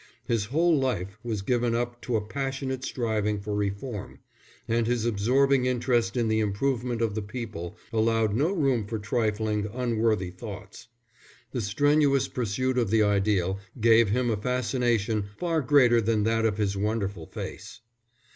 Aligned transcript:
His 0.25 0.45
whole 0.45 0.75
life 0.79 1.19
was 1.23 1.43
given 1.43 1.75
up 1.75 2.01
to 2.01 2.15
a 2.15 2.25
passionate 2.25 2.83
striving 2.83 3.39
for 3.39 3.53
reform, 3.53 4.17
and 4.67 4.87
his 4.87 5.05
absorbing 5.05 5.67
interest 5.67 6.17
in 6.17 6.27
the 6.27 6.39
improvement 6.39 7.03
of 7.03 7.13
the 7.13 7.21
people 7.21 7.77
allowed 7.93 8.33
no 8.33 8.51
room 8.51 8.87
for 8.87 8.97
trifling, 8.97 9.69
unworthy 9.71 10.31
thoughts. 10.31 10.87
The 11.51 11.61
strenuous 11.61 12.27
pursuit 12.27 12.79
of 12.79 12.89
the 12.89 13.03
ideal 13.03 13.59
gave 13.79 14.09
him 14.09 14.31
a 14.31 14.37
fascination 14.37 15.25
far 15.37 15.61
greater 15.61 16.01
than 16.01 16.23
that 16.23 16.47
of 16.47 16.57
his 16.57 16.75
wonderful 16.75 17.27
face. 17.27 17.81